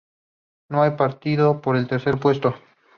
No 0.69 0.81
hay 0.81 0.97
partido 0.97 1.61
por 1.61 1.75
el 1.75 1.87
tercer 1.87 2.17
puesto. 2.17 2.55